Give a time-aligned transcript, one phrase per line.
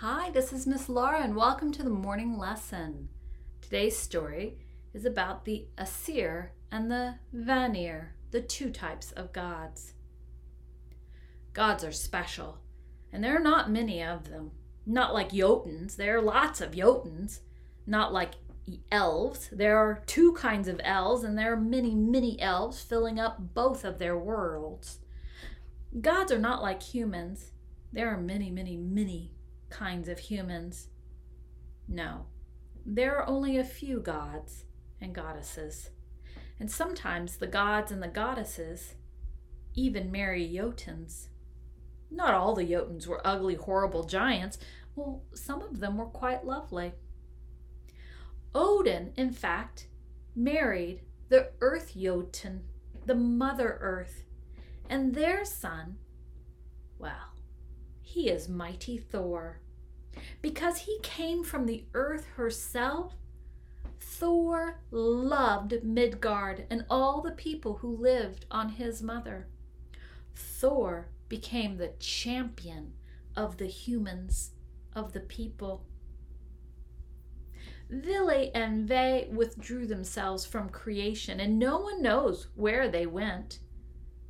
[0.00, 3.08] Hi, this is Miss Laura, and welcome to the morning lesson.
[3.60, 4.56] Today's story
[4.94, 9.94] is about the Aesir and the Vanir, the two types of gods.
[11.52, 12.60] Gods are special,
[13.12, 14.52] and there are not many of them.
[14.86, 17.40] Not like Jotuns, there are lots of Jotuns.
[17.84, 18.34] Not like
[18.92, 23.52] elves, there are two kinds of elves, and there are many, many elves filling up
[23.52, 25.00] both of their worlds.
[26.00, 27.50] Gods are not like humans,
[27.92, 29.32] there are many, many, many
[29.70, 30.88] kinds of humans.
[31.86, 32.26] No,
[32.84, 34.64] there are only a few gods
[35.00, 35.90] and goddesses.
[36.60, 38.94] And sometimes the gods and the goddesses
[39.74, 41.28] even marry Jotuns.
[42.10, 44.58] Not all the Jotuns were ugly, horrible giants.
[44.96, 46.94] Well, some of them were quite lovely.
[48.54, 49.88] Odin, in fact,
[50.34, 52.62] married the Earth Jotun,
[53.06, 54.24] the Mother Earth,
[54.88, 55.98] and their son,
[56.98, 57.34] well,
[58.08, 59.60] he is mighty Thor.
[60.40, 63.14] Because he came from the earth herself,
[64.00, 69.46] Thor loved Midgard and all the people who lived on his mother.
[70.34, 72.94] Thor became the champion
[73.36, 74.52] of the humans,
[74.94, 75.84] of the people.
[77.90, 83.58] Vili and Ve withdrew themselves from creation, and no one knows where they went.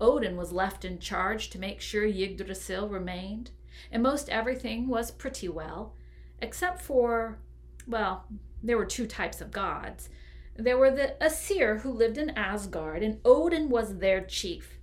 [0.00, 3.50] Odin was left in charge to make sure Yggdrasil remained
[3.90, 5.94] and most everything was pretty well,
[6.40, 7.38] except for,
[7.86, 8.26] well,
[8.62, 10.08] there were two types of gods.
[10.56, 14.78] There were the Aesir who lived in Asgard, and Odin was their chief.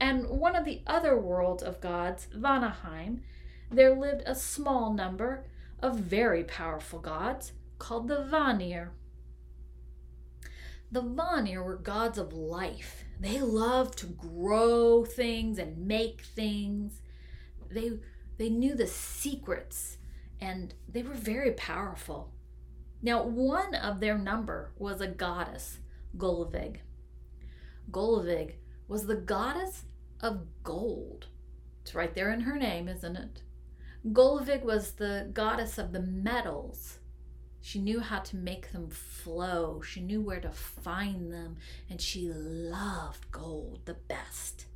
[0.00, 3.22] And one of the other worlds of gods, Vanaheim,
[3.70, 5.44] there lived a small number
[5.80, 8.92] of very powerful gods called the Vanir.
[10.90, 13.04] The Vanir were gods of life.
[13.18, 17.00] They loved to grow things and make things
[17.72, 17.92] they
[18.38, 19.98] they knew the secrets
[20.40, 22.32] and they were very powerful.
[23.00, 25.78] Now, one of their number was a goddess,
[26.16, 26.78] Gullveig.
[27.90, 28.54] Gullveig
[28.88, 29.84] was the goddess
[30.20, 31.26] of gold.
[31.82, 33.42] It's right there in her name, isn't it?
[34.12, 36.98] Gullveig was the goddess of the metals.
[37.60, 39.80] She knew how to make them flow.
[39.82, 41.56] She knew where to find them,
[41.88, 44.66] and she loved gold the best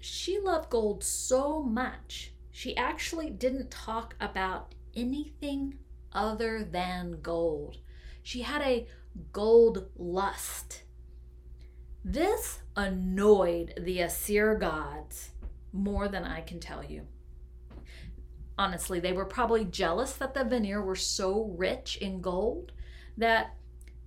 [0.00, 5.78] she loved gold so much, she actually didn't talk about anything
[6.12, 7.78] other than gold.
[8.22, 8.86] She had a
[9.32, 10.82] gold lust.
[12.04, 15.30] This annoyed the Aesir gods
[15.72, 17.06] more than I can tell you.
[18.56, 22.72] Honestly, they were probably jealous that the Vanir were so rich in gold
[23.16, 23.56] that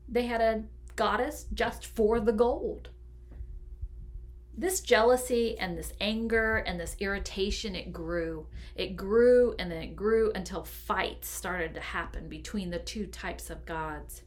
[0.09, 0.63] they had a
[0.95, 2.89] goddess just for the gold
[4.57, 8.47] this jealousy and this anger and this irritation it grew.
[8.75, 13.49] It grew and then it grew until fights started to happen between the two types
[13.49, 14.23] of gods.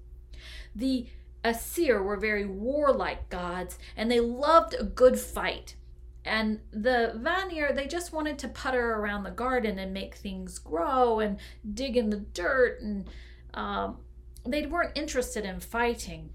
[0.75, 1.07] The
[1.45, 5.77] Aesir were very warlike gods and they loved a good fight.
[6.25, 11.21] And the vanir they just wanted to putter around the garden and make things grow
[11.21, 11.39] and
[11.75, 13.11] dig in the dirt and
[13.53, 13.99] um,
[14.47, 16.31] they weren't interested in fighting.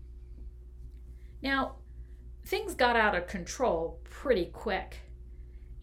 [1.41, 1.75] Now
[2.45, 4.97] things got out of control pretty quick.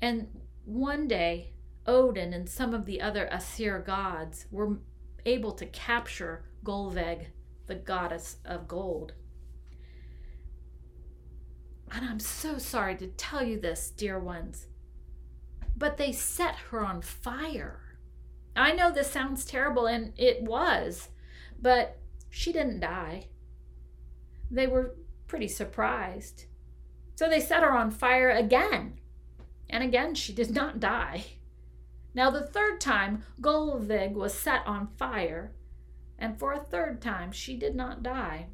[0.00, 0.28] And
[0.64, 1.52] one day,
[1.86, 4.78] Odin and some of the other Aesir gods were
[5.24, 7.26] able to capture Gullveig,
[7.66, 9.12] the goddess of gold.
[11.90, 14.66] And I'm so sorry to tell you this, dear ones,
[15.76, 17.98] but they set her on fire.
[18.56, 21.10] I know this sounds terrible, and it was,
[21.60, 23.28] but she didn't die.
[24.50, 24.96] They were
[25.26, 26.44] pretty surprised.
[27.14, 29.00] So they set her on fire again.
[29.68, 31.24] And again, she did not die.
[32.14, 35.52] Now, the third time, Gullveig was set on fire,
[36.18, 38.46] and for a third time, she did not die.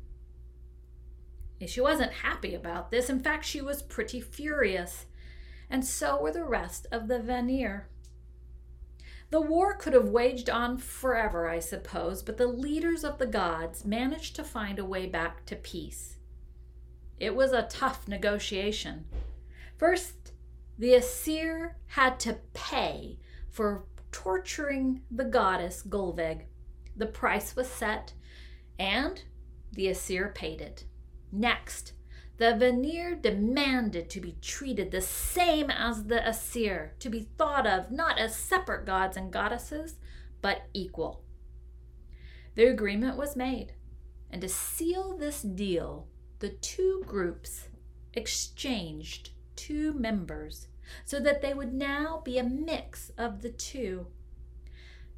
[1.67, 3.09] She wasn't happy about this.
[3.09, 5.07] In fact, she was pretty furious.
[5.71, 7.89] And so were the rest of the Vanir.
[9.31, 13.85] The war could have waged on forever, I suppose, but the leaders of the gods
[13.85, 16.17] managed to find a way back to peace.
[17.23, 19.05] It was a tough negotiation.
[19.77, 20.33] First,
[20.77, 26.47] the Aesir had to pay for torturing the goddess Gullveig.
[26.97, 28.15] The price was set,
[28.77, 29.23] and
[29.71, 30.85] the Aesir paid it.
[31.31, 31.93] Next,
[32.39, 37.93] the Vanir demanded to be treated the same as the Aesir, to be thought of
[37.93, 39.95] not as separate gods and goddesses,
[40.41, 41.23] but equal.
[42.57, 43.75] The agreement was made,
[44.29, 46.09] and to seal this deal,
[46.43, 47.69] the two groups
[48.15, 50.67] exchanged two members
[51.05, 54.09] so that they would now be a mix of the two.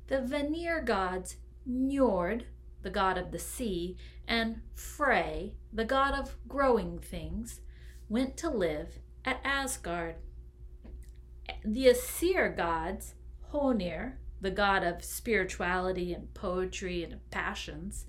[0.08, 1.36] the Vanir gods
[1.66, 2.42] Njord,
[2.82, 3.96] the god of the sea,
[4.28, 7.62] and Frey, the god of growing things,
[8.10, 10.16] went to live at Asgard.
[11.64, 13.14] The Aesir gods,
[13.50, 18.04] Honir, the god of spirituality and poetry and passions,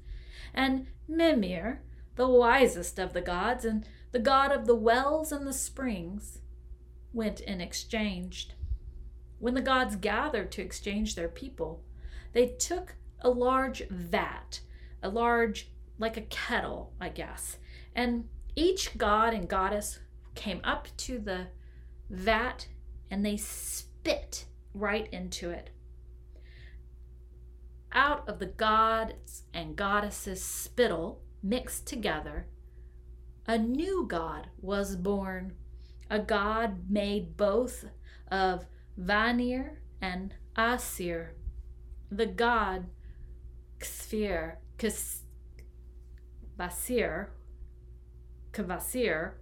[0.54, 1.82] and Mimir,
[2.16, 6.40] the wisest of the gods and the god of the wells and the springs,
[7.14, 8.54] went and exchanged.
[9.40, 11.84] When the gods gathered to exchange their people,
[12.34, 14.62] they took a large vat,
[15.02, 17.58] a large, like a kettle, I guess,
[17.96, 20.00] and each god and goddess
[20.36, 21.48] came up to the
[22.10, 22.68] vat
[23.10, 25.70] and they spit right into it.
[27.92, 32.48] Out of the gods and goddesses' spittle mixed together,
[33.48, 35.54] a new god was born,
[36.10, 37.86] a god made both
[38.32, 38.66] of
[38.98, 41.36] Vanir and Aesir.
[42.10, 42.88] The god
[43.80, 44.56] Kvasir,
[46.58, 47.28] Kvasir,
[48.52, 49.34] Kvasir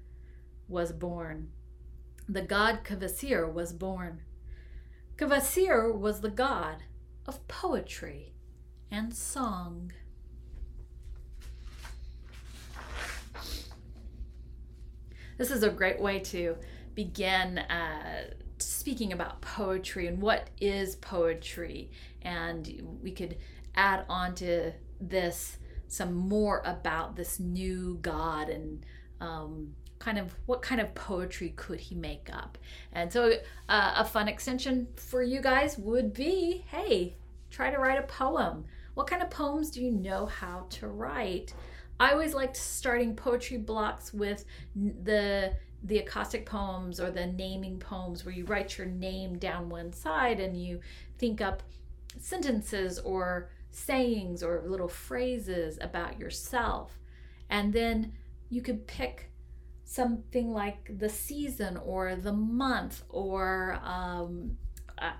[0.67, 1.49] was born.
[2.27, 4.21] The god Kvasir was born.
[5.15, 6.83] Kvasir was the god
[7.25, 8.33] of poetry
[8.91, 9.93] and song.
[15.37, 16.55] This is a great way to
[16.95, 18.25] begin uh,
[18.59, 21.91] speaking about poetry and what is poetry.
[22.21, 23.37] And we could
[23.75, 24.71] add on to
[25.01, 25.57] this
[25.87, 28.85] some more about this new God and
[29.21, 32.57] um, kind of what kind of poetry could he make up.
[32.91, 33.33] And so
[33.69, 37.15] uh, a fun extension for you guys would be hey,
[37.49, 38.65] try to write a poem.
[38.95, 41.53] What kind of poems do you know how to write?
[41.99, 44.45] I always liked starting poetry blocks with
[44.75, 45.53] the
[45.85, 50.39] the acrostic poems or the naming poems where you write your name down one side
[50.39, 50.79] and you
[51.17, 51.61] think up
[52.19, 56.97] sentences or sayings or little phrases about yourself.
[57.49, 58.13] And then
[58.49, 59.29] you could pick
[59.83, 64.57] something like the season or the month or um,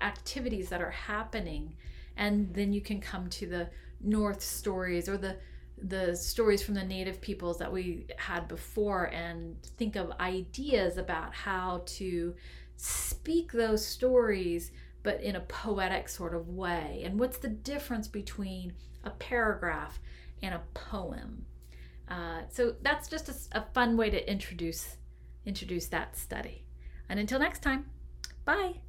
[0.00, 1.74] activities that are happening.
[2.16, 3.68] And then you can come to the
[4.00, 5.36] Norse stories or the
[5.76, 11.34] the stories from the native peoples that we had before and think of ideas about
[11.34, 12.34] how to
[12.76, 14.70] speak those stories
[15.02, 18.72] but in a poetic sort of way and what's the difference between
[19.04, 19.98] a paragraph
[20.42, 21.44] and a poem
[22.08, 24.96] uh, so that's just a, a fun way to introduce
[25.46, 26.64] introduce that study.
[27.08, 27.86] And until next time,
[28.44, 28.80] bye.